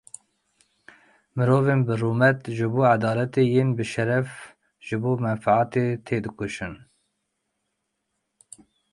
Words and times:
Mirovên 1.35 1.79
birûmet 1.87 2.39
ji 2.57 2.67
bo 2.73 2.81
edaletê 2.93 3.43
yên 3.53 3.69
bêşeref 3.77 4.29
ji 4.85 4.95
bo 5.01 5.11
menfaetê 5.23 5.85
têdikoşin. 6.05 6.73